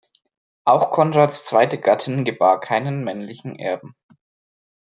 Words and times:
Auch 0.65 0.89
Konrads 0.89 1.45
zweite 1.45 1.79
Gattin 1.79 2.25
gebar 2.25 2.59
keinen 2.59 3.03
männlichen 3.03 3.59
Erben. 3.59 3.95